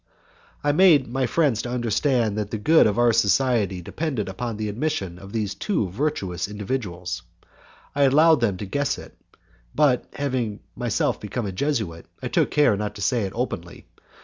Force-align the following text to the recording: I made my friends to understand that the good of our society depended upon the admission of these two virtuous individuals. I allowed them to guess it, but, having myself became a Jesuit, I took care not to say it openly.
I 0.63 0.71
made 0.71 1.05
my 1.07 1.27
friends 1.27 1.61
to 1.61 1.69
understand 1.69 2.35
that 2.35 2.49
the 2.49 2.57
good 2.57 2.87
of 2.87 2.97
our 2.97 3.13
society 3.13 3.83
depended 3.83 4.27
upon 4.27 4.57
the 4.57 4.67
admission 4.67 5.19
of 5.19 5.31
these 5.31 5.53
two 5.53 5.89
virtuous 5.89 6.47
individuals. 6.47 7.21
I 7.93 8.05
allowed 8.05 8.41
them 8.41 8.57
to 8.57 8.65
guess 8.65 8.97
it, 8.97 9.15
but, 9.75 10.07
having 10.13 10.61
myself 10.75 11.19
became 11.21 11.45
a 11.45 11.51
Jesuit, 11.51 12.07
I 12.19 12.29
took 12.29 12.49
care 12.49 12.75
not 12.75 12.95
to 12.95 13.01
say 13.03 13.25
it 13.25 13.33
openly. 13.35 13.85